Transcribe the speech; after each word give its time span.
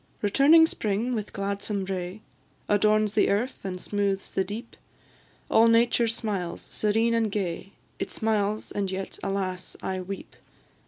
Returning 0.23 0.65
spring, 0.65 1.13
with 1.13 1.31
gladsome 1.31 1.85
ray, 1.85 2.21
Adorns 2.67 3.13
the 3.13 3.29
earth 3.29 3.63
and 3.63 3.79
smoothes 3.79 4.31
the 4.31 4.43
deep: 4.43 4.75
All 5.47 5.67
nature 5.67 6.07
smiles, 6.07 6.63
serene 6.63 7.13
and 7.13 7.31
gay, 7.31 7.73
It 7.99 8.09
smiles, 8.11 8.71
and 8.71 8.89
yet, 8.89 9.19
alas! 9.21 9.77
I 9.83 10.01
weep. 10.01 10.35